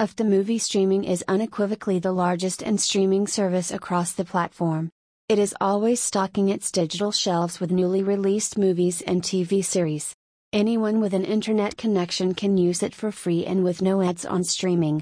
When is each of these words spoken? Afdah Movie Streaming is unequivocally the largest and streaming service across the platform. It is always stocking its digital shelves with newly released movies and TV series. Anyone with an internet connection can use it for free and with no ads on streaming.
Afdah 0.00 0.26
Movie 0.26 0.58
Streaming 0.58 1.04
is 1.04 1.24
unequivocally 1.28 2.00
the 2.00 2.10
largest 2.10 2.64
and 2.64 2.80
streaming 2.80 3.28
service 3.28 3.70
across 3.70 4.10
the 4.10 4.24
platform. 4.24 4.90
It 5.28 5.38
is 5.38 5.54
always 5.60 6.00
stocking 6.00 6.48
its 6.48 6.72
digital 6.72 7.12
shelves 7.12 7.60
with 7.60 7.70
newly 7.70 8.02
released 8.02 8.58
movies 8.58 9.02
and 9.02 9.22
TV 9.22 9.64
series. 9.64 10.12
Anyone 10.52 11.00
with 11.00 11.14
an 11.14 11.24
internet 11.24 11.76
connection 11.76 12.34
can 12.34 12.56
use 12.56 12.82
it 12.82 12.92
for 12.92 13.12
free 13.12 13.46
and 13.46 13.62
with 13.62 13.82
no 13.82 14.02
ads 14.02 14.26
on 14.26 14.42
streaming. 14.42 15.00